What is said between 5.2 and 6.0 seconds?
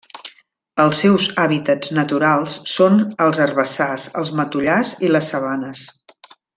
sabanes.